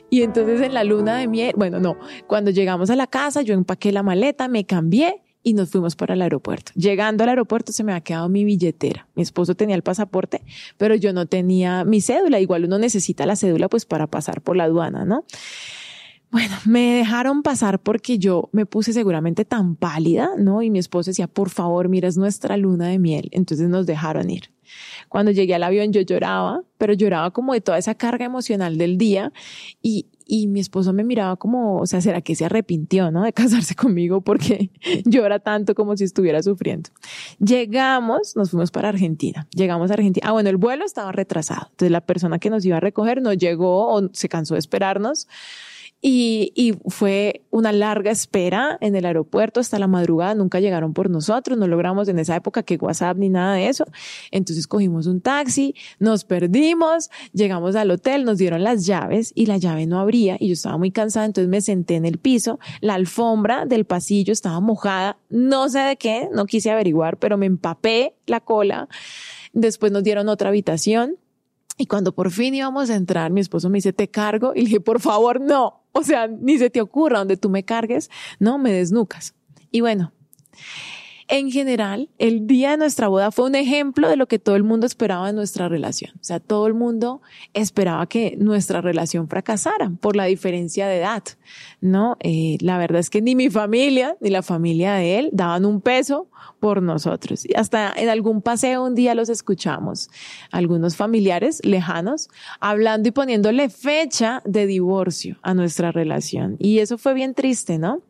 Y 0.10 0.22
entonces 0.22 0.62
en 0.62 0.74
la 0.74 0.84
luna 0.84 1.18
de 1.18 1.28
miel, 1.28 1.54
bueno, 1.58 1.80
no, 1.80 1.98
cuando 2.28 2.52
llegamos 2.52 2.90
a 2.90 2.96
la 2.96 3.08
casa, 3.08 3.42
yo 3.42 3.54
empaqué 3.54 3.92
la 3.92 4.04
maleta, 4.04 4.48
me 4.48 4.66
cambié 4.66 5.22
y 5.44 5.54
nos 5.54 5.70
fuimos 5.70 5.96
para 5.96 6.14
el 6.14 6.22
aeropuerto. 6.22 6.72
Llegando 6.76 7.24
al 7.24 7.30
aeropuerto 7.30 7.72
se 7.72 7.84
me 7.84 7.92
había 7.92 8.02
quedado 8.02 8.30
mi 8.30 8.46
billetera. 8.46 9.08
Mi 9.16 9.24
esposo 9.24 9.56
tenía 9.56 9.76
el 9.76 9.84
pasaporte, 9.84 10.42
pero 10.78 10.96
yo 10.96 11.14
no 11.14 11.26
tenía 11.26 11.84
mi 11.84 12.00
cédula. 12.02 12.40
Igual 12.40 12.66
uno 12.66 12.80
necesita 12.80 13.26
la 13.26 13.36
cédula 13.36 13.68
pues 13.68 13.86
para 13.86 14.08
pasar 14.08 14.42
por 14.42 14.56
la 14.56 14.66
aduana, 14.66 15.04
¿no? 15.04 15.26
Bueno, 16.34 16.56
me 16.66 16.96
dejaron 16.96 17.44
pasar 17.44 17.80
porque 17.80 18.18
yo 18.18 18.50
me 18.54 18.66
puse 18.66 18.92
seguramente 18.92 19.46
tan 19.46 19.76
pálida, 19.76 20.32
¿no? 20.36 20.64
Y 20.64 20.72
mi 20.72 20.80
esposo 20.80 21.12
decía, 21.12 21.28
por 21.28 21.52
favor, 21.52 21.90
mira, 21.90 22.08
es 22.08 22.18
nuestra 22.18 22.58
luna 22.58 22.88
de 22.88 22.98
miel. 22.98 23.30
Entonces 23.34 23.70
nos 23.70 23.86
dejaron 23.86 24.32
ir. 24.32 24.50
Cuando 25.10 25.30
llegué 25.30 25.54
al 25.54 25.62
avión 25.62 25.94
yo 25.94 26.02
lloraba, 26.02 26.64
pero 26.80 26.94
lloraba 26.94 27.30
como 27.30 27.54
de 27.54 27.62
toda 27.62 27.78
esa 27.78 27.94
carga 27.94 28.26
emocional 28.26 28.80
del 28.80 28.98
día 28.98 29.32
y, 29.84 30.08
y 30.26 30.48
mi 30.48 30.60
esposo 30.60 30.92
me 30.92 31.04
miraba 31.04 31.36
como, 31.36 31.78
o 31.78 31.86
sea, 31.86 32.02
¿será 32.02 32.22
que 32.22 32.34
se 32.34 32.46
arrepintió, 32.46 33.12
no? 33.12 33.22
De 33.22 33.32
casarse 33.32 33.76
conmigo 33.76 34.22
porque 34.22 34.72
llora 35.06 35.38
tanto 35.38 35.76
como 35.76 35.96
si 35.96 36.06
estuviera 36.06 36.42
sufriendo. 36.42 36.90
Llegamos, 37.38 38.36
nos 38.36 38.50
fuimos 38.50 38.72
para 38.72 38.90
Argentina. 38.90 39.48
Llegamos 39.54 39.92
a 39.92 39.94
Argentina. 39.94 40.28
Ah, 40.28 40.32
bueno, 40.32 40.50
el 40.50 40.58
vuelo 40.58 40.84
estaba 40.84 41.12
retrasado. 41.12 41.68
Entonces 41.70 41.92
la 41.92 42.02
persona 42.02 42.40
que 42.40 42.50
nos 42.50 42.66
iba 42.66 42.78
a 42.78 42.80
recoger 42.80 43.22
no 43.22 43.34
llegó 43.34 43.94
o 43.94 44.10
se 44.14 44.30
cansó 44.30 44.56
de 44.56 44.62
esperarnos. 44.62 45.28
Y, 46.06 46.52
y, 46.54 46.74
fue 46.90 47.46
una 47.50 47.72
larga 47.72 48.12
espera 48.12 48.78
en 48.82 48.98
el 48.98 49.06
aeropuerto 49.06 49.62
hasta 49.62 49.80
la 49.80 49.88
madrugada. 49.88 50.36
Nunca 50.36 50.60
llegaron 50.60 50.94
por 50.94 51.10
nosotros. 51.10 51.58
No 51.58 51.66
logramos 51.66 52.10
en 52.10 52.20
esa 52.20 52.36
época 52.36 52.62
que 52.62 52.76
WhatsApp 52.76 53.16
ni 53.16 53.30
nada 53.30 53.56
de 53.56 53.70
eso. 53.70 53.86
Entonces 54.30 54.68
cogimos 54.68 55.08
un 55.08 55.22
taxi, 55.22 55.76
nos 56.00 56.26
perdimos, 56.26 57.10
llegamos 57.32 57.78
al 57.78 57.90
hotel, 57.90 58.26
nos 58.26 58.38
dieron 58.38 58.66
las 58.66 58.86
llaves 58.86 59.32
y 59.34 59.46
la 59.46 59.56
llave 59.56 59.86
no 59.86 59.98
abría 59.98 60.36
y 60.42 60.50
yo 60.50 60.54
estaba 60.56 60.78
muy 60.78 60.92
cansada. 60.92 61.26
Entonces 61.26 61.48
me 61.48 61.62
senté 61.62 61.96
en 61.96 62.04
el 62.04 62.18
piso. 62.18 62.60
La 62.82 62.96
alfombra 62.96 63.66
del 63.66 63.86
pasillo 63.86 64.34
estaba 64.34 64.60
mojada. 64.60 65.16
No 65.30 65.70
sé 65.70 65.80
de 65.80 65.96
qué, 65.96 66.28
no 66.34 66.48
quise 66.48 66.70
averiguar, 66.70 67.18
pero 67.18 67.38
me 67.38 67.46
empapé 67.46 68.18
la 68.26 68.42
cola. 68.42 68.90
Después 69.54 69.94
nos 69.94 70.04
dieron 70.04 70.28
otra 70.28 70.50
habitación. 70.50 71.16
Y 71.78 71.86
cuando 71.86 72.14
por 72.14 72.30
fin 72.30 72.54
íbamos 72.54 72.90
a 72.90 72.96
entrar, 72.96 73.32
mi 73.32 73.40
esposo 73.40 73.70
me 73.70 73.78
dice, 73.78 73.94
te 73.94 74.10
cargo. 74.10 74.52
Y 74.54 74.60
le 74.60 74.66
dije, 74.66 74.82
por 74.82 75.00
favor, 75.00 75.40
no 75.40 75.83
o 75.94 76.04
sea, 76.04 76.28
ni 76.28 76.58
se 76.58 76.70
te 76.70 76.82
ocurra 76.82 77.20
donde 77.20 77.38
tú 77.38 77.50
me 77.50 77.64
cargues, 77.64 78.10
no, 78.40 78.58
me 78.58 78.72
desnucas. 78.72 79.34
Y 79.72 79.82
bueno, 79.82 80.12
en 81.28 81.52
general, 81.52 82.10
el 82.18 82.48
día 82.48 82.72
de 82.72 82.78
nuestra 82.78 83.08
boda 83.08 83.32
fue 83.32 83.46
un 83.46 83.56
ejemplo 83.56 84.10
de 84.10 84.16
lo 84.16 84.28
que 84.28 84.40
todo 84.40 84.56
el 84.56 84.64
mundo 84.64 84.86
esperaba 84.86 85.28
de 85.28 85.34
nuestra 85.34 85.70
relación. 85.70 86.12
O 86.16 86.24
sea, 86.24 86.40
todo 86.40 86.68
el 86.68 86.74
mundo 86.74 87.22
esperaba 87.54 88.08
que 88.08 88.36
nuestra 88.38 88.82
relación 88.82 89.28
fracasara 89.28 89.92
por 90.02 90.16
la 90.16 90.26
diferencia 90.26 90.88
de 90.88 91.00
edad, 91.00 91.24
¿no? 91.82 92.18
Eh, 92.20 92.58
la 92.62 92.78
verdad 92.78 93.00
es 93.00 93.10
que 93.10 93.22
ni 93.22 93.36
mi 93.36 93.50
familia 93.50 94.16
ni 94.20 94.30
la 94.30 94.42
familia 94.42 94.94
de 94.94 95.20
él 95.20 95.30
daban 95.34 95.66
un 95.66 95.82
peso 95.82 96.28
por 96.60 96.82
nosotros. 96.82 97.46
Y 97.46 97.54
hasta 97.56 97.92
en 97.96 98.10
algún 98.10 98.42
paseo 98.42 98.86
un 98.86 98.96
día 98.96 99.16
los 99.16 99.30
escuchamos, 99.30 100.10
algunos 100.52 100.96
familiares 100.96 101.60
lejanos, 101.64 102.30
hablando 102.60 103.10
y 103.10 103.12
poniéndole 103.12 103.70
fecha 103.70 104.42
de 104.46 104.66
divorcio 104.66 105.38
a 105.42 105.54
nuestra 105.54 105.92
relación. 105.92 106.56
Y 106.60 106.80
eso 106.80 106.98
fue 106.98 107.14
bien 107.14 107.34
triste, 107.34 107.78
¿no? 107.78 108.02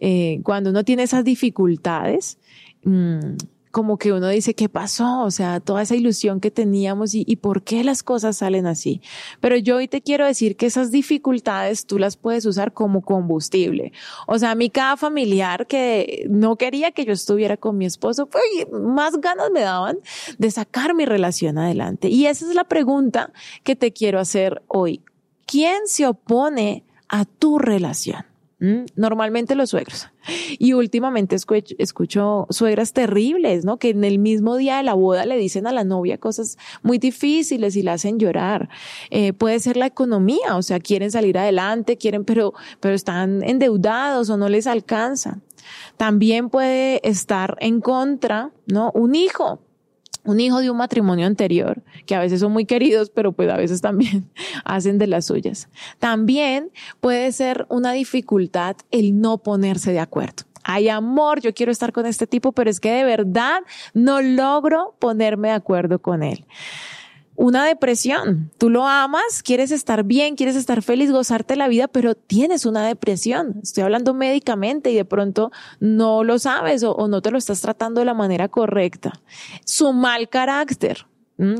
Eh, 0.00 0.40
cuando 0.42 0.70
uno 0.70 0.84
tiene 0.84 1.04
esas 1.04 1.24
dificultades, 1.24 2.38
mmm, 2.84 3.36
como 3.70 3.98
que 3.98 4.12
uno 4.12 4.28
dice, 4.28 4.54
¿qué 4.54 4.68
pasó? 4.68 5.22
O 5.22 5.30
sea, 5.30 5.60
toda 5.60 5.82
esa 5.82 5.94
ilusión 5.94 6.40
que 6.40 6.50
teníamos 6.50 7.14
y, 7.14 7.24
y, 7.26 7.36
por 7.36 7.62
qué 7.62 7.84
las 7.84 8.02
cosas 8.02 8.38
salen 8.38 8.66
así. 8.66 9.00
Pero 9.40 9.56
yo 9.56 9.76
hoy 9.76 9.86
te 9.86 10.02
quiero 10.02 10.26
decir 10.26 10.56
que 10.56 10.66
esas 10.66 10.90
dificultades 10.90 11.86
tú 11.86 11.98
las 11.98 12.16
puedes 12.16 12.46
usar 12.46 12.72
como 12.72 13.02
combustible. 13.02 13.92
O 14.26 14.38
sea, 14.38 14.50
a 14.52 14.54
mí 14.54 14.70
cada 14.70 14.96
familiar 14.96 15.66
que 15.66 16.26
no 16.28 16.56
quería 16.56 16.90
que 16.90 17.04
yo 17.04 17.12
estuviera 17.12 17.56
con 17.56 17.78
mi 17.78 17.86
esposo, 17.86 18.26
pues 18.26 18.42
más 18.72 19.20
ganas 19.20 19.50
me 19.52 19.60
daban 19.60 19.98
de 20.38 20.50
sacar 20.50 20.94
mi 20.94 21.04
relación 21.04 21.58
adelante. 21.58 22.08
Y 22.08 22.26
esa 22.26 22.48
es 22.48 22.54
la 22.54 22.64
pregunta 22.64 23.32
que 23.62 23.76
te 23.76 23.92
quiero 23.92 24.18
hacer 24.18 24.62
hoy. 24.66 25.02
¿Quién 25.46 25.86
se 25.86 26.06
opone 26.06 26.84
a 27.08 27.24
tu 27.24 27.58
relación? 27.58 28.29
Normalmente 28.94 29.54
los 29.54 29.70
suegros. 29.70 30.08
Y 30.58 30.74
últimamente 30.74 31.34
escucho, 31.78 32.46
suegras 32.50 32.92
terribles, 32.92 33.64
¿no? 33.64 33.78
Que 33.78 33.88
en 33.90 34.04
el 34.04 34.18
mismo 34.18 34.56
día 34.56 34.76
de 34.76 34.82
la 34.82 34.92
boda 34.92 35.24
le 35.24 35.38
dicen 35.38 35.66
a 35.66 35.72
la 35.72 35.82
novia 35.82 36.18
cosas 36.18 36.58
muy 36.82 36.98
difíciles 36.98 37.74
y 37.76 37.82
la 37.82 37.94
hacen 37.94 38.18
llorar. 38.18 38.68
Eh, 39.10 39.32
puede 39.32 39.58
ser 39.60 39.78
la 39.78 39.86
economía, 39.86 40.56
o 40.56 40.62
sea, 40.62 40.78
quieren 40.78 41.10
salir 41.10 41.38
adelante, 41.38 41.96
quieren, 41.96 42.24
pero, 42.24 42.52
pero 42.80 42.94
están 42.94 43.42
endeudados 43.42 44.28
o 44.28 44.36
no 44.36 44.50
les 44.50 44.66
alcanza. 44.66 45.38
También 45.96 46.50
puede 46.50 47.00
estar 47.08 47.56
en 47.60 47.80
contra, 47.80 48.50
¿no? 48.66 48.90
Un 48.92 49.14
hijo 49.14 49.60
un 50.24 50.40
hijo 50.40 50.60
de 50.60 50.70
un 50.70 50.76
matrimonio 50.76 51.26
anterior, 51.26 51.82
que 52.06 52.14
a 52.14 52.20
veces 52.20 52.40
son 52.40 52.52
muy 52.52 52.66
queridos, 52.66 53.10
pero 53.10 53.32
pues 53.32 53.48
a 53.50 53.56
veces 53.56 53.80
también 53.80 54.30
hacen 54.64 54.98
de 54.98 55.06
las 55.06 55.26
suyas. 55.26 55.68
También 55.98 56.70
puede 57.00 57.32
ser 57.32 57.66
una 57.68 57.92
dificultad 57.92 58.76
el 58.90 59.20
no 59.20 59.38
ponerse 59.38 59.92
de 59.92 60.00
acuerdo. 60.00 60.44
Hay 60.62 60.88
amor, 60.88 61.40
yo 61.40 61.54
quiero 61.54 61.72
estar 61.72 61.92
con 61.92 62.04
este 62.04 62.26
tipo, 62.26 62.52
pero 62.52 62.68
es 62.68 62.80
que 62.80 62.92
de 62.92 63.04
verdad 63.04 63.60
no 63.94 64.20
logro 64.20 64.94
ponerme 64.98 65.48
de 65.48 65.54
acuerdo 65.54 66.00
con 66.00 66.22
él 66.22 66.44
una 67.40 67.64
depresión. 67.64 68.50
Tú 68.58 68.68
lo 68.68 68.86
amas, 68.86 69.42
quieres 69.42 69.70
estar 69.70 70.04
bien, 70.04 70.36
quieres 70.36 70.56
estar 70.56 70.82
feliz, 70.82 71.10
gozarte 71.10 71.56
la 71.56 71.68
vida, 71.68 71.88
pero 71.88 72.14
tienes 72.14 72.66
una 72.66 72.86
depresión. 72.86 73.60
Estoy 73.62 73.82
hablando 73.82 74.12
médicamente 74.12 74.90
y 74.90 74.94
de 74.94 75.06
pronto 75.06 75.50
no 75.80 76.22
lo 76.22 76.38
sabes 76.38 76.82
o, 76.84 77.08
no 77.08 77.22
te 77.22 77.30
lo 77.30 77.38
estás 77.38 77.62
tratando 77.62 78.00
de 78.00 78.04
la 78.04 78.12
manera 78.12 78.48
correcta. 78.48 79.14
Su 79.64 79.94
mal 79.94 80.28
carácter 80.28 81.06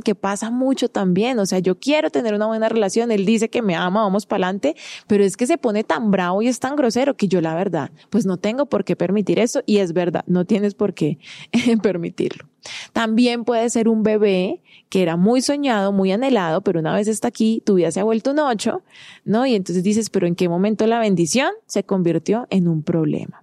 que 0.05 0.15
pasa 0.15 0.51
mucho 0.51 0.91
también. 0.91 1.39
O 1.39 1.47
sea, 1.47 1.61
yo 1.61 1.79
quiero 1.79 2.11
tener 2.11 2.35
una 2.35 2.47
buena 2.47 2.69
relación, 2.69 3.11
él 3.11 3.25
dice 3.25 3.49
que 3.49 3.63
me 3.63 3.75
ama, 3.75 4.03
vamos 4.03 4.27
para 4.27 4.45
adelante, 4.45 4.77
pero 5.07 5.25
es 5.25 5.39
que 5.39 5.47
se 5.47 5.57
pone 5.57 5.83
tan 5.83 6.11
bravo 6.11 6.43
y 6.43 6.49
es 6.49 6.61
tan 6.61 6.77
grosero 6.77 7.17
que 7.17 7.27
yo 7.27 7.41
la 7.41 7.55
verdad, 7.55 7.91
pues 8.11 8.27
no 8.27 8.37
tengo 8.37 8.67
por 8.67 8.85
qué 8.85 8.97
permitir 8.97 9.39
eso 9.39 9.63
y 9.65 9.79
es 9.79 9.95
verdad, 9.95 10.25
no 10.27 10.45
tienes 10.45 10.75
por 10.75 10.93
qué 10.93 11.19
permitirlo. 11.83 12.50
También 13.01 13.47
puede 13.47 13.71
ser 13.71 13.89
un 13.89 14.03
bebé 14.03 14.61
que 14.91 15.01
era 15.01 15.17
muy 15.17 15.41
soñado, 15.41 15.91
muy 15.91 16.13
anhelado, 16.13 16.61
pero 16.61 16.81
una 16.81 16.95
vez 16.95 17.09
está 17.09 17.29
aquí, 17.29 17.63
tu 17.65 17.77
vida 17.77 17.91
se 17.91 17.99
ha 17.99 18.05
vuelto 18.05 18.33
un 18.33 18.41
ocho, 18.41 18.83
¿no? 19.25 19.47
Y 19.47 19.55
entonces 19.55 19.83
dices, 19.83 20.11
pero 20.11 20.27
¿en 20.27 20.35
qué 20.35 20.51
momento 20.51 20.87
la 20.87 20.99
bendición 20.99 21.49
se 21.65 21.83
convirtió 21.83 22.47
en 22.51 22.69
un 22.69 22.83
problema? 22.83 23.43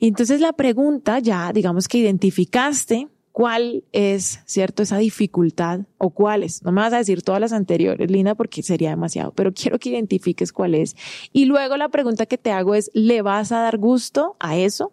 Entonces 0.00 0.40
la 0.40 0.52
pregunta 0.54 1.20
ya, 1.20 1.52
digamos 1.52 1.86
que 1.86 1.98
identificaste 1.98 3.06
cuál 3.30 3.84
es, 3.92 4.40
¿cierto? 4.44 4.82
Esa 4.82 4.98
dificultad 4.98 5.82
o 5.96 6.10
cuáles. 6.10 6.64
No 6.64 6.72
me 6.72 6.80
vas 6.80 6.92
a 6.92 6.98
decir 6.98 7.22
todas 7.22 7.40
las 7.40 7.52
anteriores, 7.52 8.10
Lina, 8.10 8.34
porque 8.34 8.64
sería 8.64 8.90
demasiado, 8.90 9.30
pero 9.30 9.54
quiero 9.54 9.78
que 9.78 9.90
identifiques 9.90 10.52
cuál 10.52 10.74
es. 10.74 10.96
Y 11.32 11.44
luego 11.44 11.76
la 11.76 11.90
pregunta 11.90 12.26
que 12.26 12.38
te 12.38 12.50
hago 12.50 12.74
es, 12.74 12.90
¿le 12.92 13.22
vas 13.22 13.52
a 13.52 13.60
dar 13.60 13.78
gusto 13.78 14.34
a 14.40 14.56
eso 14.56 14.90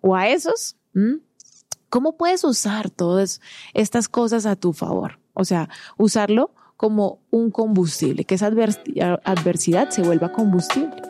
o 0.00 0.14
a 0.14 0.28
esos? 0.28 0.76
¿Mm? 0.92 1.14
¿Cómo 1.94 2.16
puedes 2.16 2.42
usar 2.42 2.90
todas 2.90 3.40
estas 3.72 4.08
cosas 4.08 4.46
a 4.46 4.56
tu 4.56 4.72
favor? 4.72 5.20
O 5.32 5.44
sea, 5.44 5.68
usarlo 5.96 6.50
como 6.76 7.20
un 7.30 7.52
combustible, 7.52 8.24
que 8.24 8.34
esa 8.34 8.48
adversidad 8.48 9.90
se 9.90 10.02
vuelva 10.02 10.32
combustible. 10.32 11.00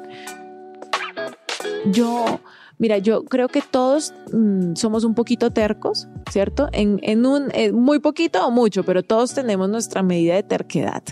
Yo, 1.90 2.38
mira, 2.76 2.98
yo 2.98 3.24
creo 3.24 3.48
que 3.48 3.62
todos 3.62 4.12
mm, 4.30 4.74
somos 4.74 5.04
un 5.04 5.14
poquito 5.14 5.50
tercos, 5.52 6.06
¿cierto? 6.30 6.68
En, 6.72 7.24
un, 7.24 7.50
muy 7.72 8.00
poquito 8.00 8.46
o 8.46 8.50
mucho, 8.50 8.84
pero 8.84 9.02
todos 9.02 9.32
tenemos 9.32 9.70
nuestra 9.70 10.02
medida 10.02 10.34
de 10.34 10.42
terquedad. 10.42 11.02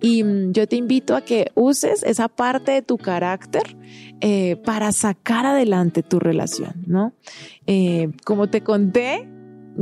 Y 0.00 0.24
mm, 0.24 0.50
yo 0.50 0.66
te 0.66 0.74
invito 0.74 1.14
a 1.14 1.20
que 1.20 1.52
uses 1.54 2.02
esa 2.02 2.26
parte 2.26 2.72
de 2.72 2.82
tu 2.82 2.98
carácter 2.98 3.76
eh, 4.24 4.54
para 4.54 4.92
sacar 4.92 5.46
adelante 5.46 6.04
tu 6.04 6.20
relación, 6.20 6.74
¿no? 6.86 7.12
Eh, 7.66 8.08
como 8.24 8.46
te 8.48 8.60
conté, 8.60 9.28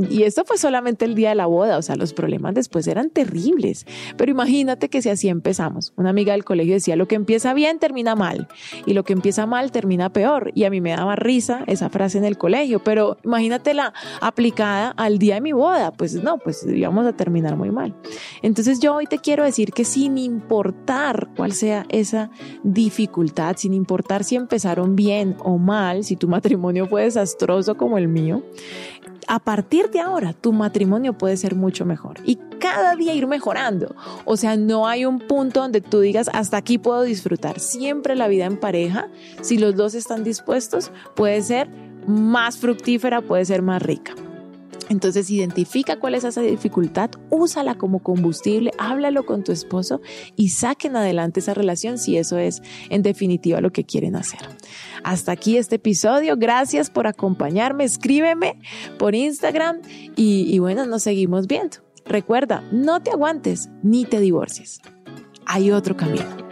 y 0.09 0.23
esto 0.23 0.43
fue 0.45 0.57
solamente 0.57 1.05
el 1.05 1.15
día 1.15 1.29
de 1.29 1.35
la 1.35 1.45
boda, 1.45 1.77
o 1.77 1.81
sea, 1.81 1.95
los 1.95 2.13
problemas 2.13 2.53
después 2.53 2.87
eran 2.87 3.09
terribles. 3.09 3.85
Pero 4.17 4.31
imagínate 4.31 4.89
que 4.89 5.01
si 5.01 5.09
así 5.09 5.27
empezamos. 5.27 5.93
Una 5.97 6.09
amiga 6.09 6.33
del 6.33 6.45
colegio 6.45 6.73
decía, 6.73 6.95
lo 6.95 7.07
que 7.07 7.15
empieza 7.15 7.53
bien 7.53 7.79
termina 7.79 8.15
mal 8.15 8.47
y 8.85 8.93
lo 8.93 9.03
que 9.03 9.13
empieza 9.13 9.45
mal 9.45 9.71
termina 9.71 10.11
peor. 10.13 10.51
Y 10.55 10.63
a 10.63 10.69
mí 10.69 10.79
me 10.79 10.91
daba 10.91 11.15
risa 11.15 11.63
esa 11.67 11.89
frase 11.89 12.17
en 12.17 12.25
el 12.25 12.37
colegio, 12.37 12.83
pero 12.83 13.17
imagínatela 13.23 13.93
aplicada 14.21 14.91
al 14.91 15.19
día 15.19 15.35
de 15.35 15.41
mi 15.41 15.51
boda. 15.51 15.91
Pues 15.91 16.15
no, 16.15 16.37
pues 16.37 16.65
íbamos 16.65 17.05
a 17.05 17.13
terminar 17.13 17.57
muy 17.57 17.71
mal. 17.71 17.93
Entonces 18.41 18.79
yo 18.79 18.95
hoy 18.95 19.07
te 19.07 19.19
quiero 19.19 19.43
decir 19.43 19.73
que 19.73 19.83
sin 19.83 20.17
importar 20.17 21.29
cuál 21.35 21.51
sea 21.51 21.85
esa 21.89 22.31
dificultad, 22.63 23.57
sin 23.57 23.73
importar 23.73 24.23
si 24.23 24.35
empezaron 24.35 24.95
bien 24.95 25.35
o 25.39 25.57
mal, 25.57 26.03
si 26.03 26.15
tu 26.15 26.27
matrimonio 26.27 26.87
fue 26.87 27.03
desastroso 27.03 27.75
como 27.75 27.97
el 27.97 28.07
mío, 28.07 28.43
a 29.27 29.39
partir 29.39 29.89
de 29.91 29.99
ahora 29.99 30.33
tu 30.33 30.53
matrimonio 30.53 31.17
puede 31.17 31.37
ser 31.37 31.55
mucho 31.55 31.85
mejor 31.85 32.19
y 32.25 32.37
cada 32.59 32.95
día 32.95 33.13
ir 33.13 33.27
mejorando. 33.27 33.95
O 34.25 34.37
sea, 34.37 34.55
no 34.55 34.87
hay 34.87 35.05
un 35.05 35.19
punto 35.19 35.61
donde 35.61 35.81
tú 35.81 35.99
digas, 35.99 36.29
hasta 36.33 36.57
aquí 36.57 36.77
puedo 36.77 37.01
disfrutar. 37.03 37.59
Siempre 37.59 38.15
la 38.15 38.27
vida 38.27 38.45
en 38.45 38.57
pareja, 38.57 39.09
si 39.41 39.57
los 39.57 39.75
dos 39.75 39.95
están 39.95 40.23
dispuestos, 40.23 40.91
puede 41.15 41.41
ser 41.41 41.69
más 42.07 42.57
fructífera, 42.57 43.21
puede 43.21 43.45
ser 43.45 43.61
más 43.61 43.81
rica. 43.81 44.13
Entonces 44.91 45.31
identifica 45.31 45.95
cuál 45.99 46.15
es 46.15 46.25
esa 46.25 46.41
dificultad, 46.41 47.11
úsala 47.29 47.75
como 47.75 48.03
combustible, 48.03 48.71
háblalo 48.77 49.25
con 49.25 49.41
tu 49.41 49.53
esposo 49.53 50.01
y 50.35 50.49
saquen 50.49 50.97
adelante 50.97 51.39
esa 51.39 51.53
relación 51.53 51.97
si 51.97 52.17
eso 52.17 52.37
es 52.37 52.61
en 52.89 53.01
definitiva 53.01 53.61
lo 53.61 53.71
que 53.71 53.85
quieren 53.85 54.17
hacer. 54.17 54.41
Hasta 55.05 55.31
aquí 55.31 55.55
este 55.55 55.77
episodio, 55.77 56.35
gracias 56.35 56.89
por 56.89 57.07
acompañarme, 57.07 57.85
escríbeme 57.85 58.59
por 58.99 59.15
Instagram 59.15 59.79
y, 60.17 60.59
bueno, 60.59 60.85
nos 60.85 61.03
seguimos 61.03 61.47
viendo. 61.47 61.77
Recuerda, 62.03 62.61
no 62.73 63.01
te 63.01 63.11
aguantes 63.11 63.69
ni 63.83 64.03
te 64.03 64.19
divorcies. 64.19 64.81
Hay 65.45 65.71
otro 65.71 65.95
camino. 65.95 66.50